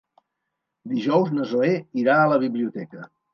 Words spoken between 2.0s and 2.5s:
irà a la